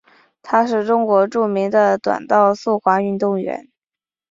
[0.41, 3.69] 她是中国著名的短道速滑运动员。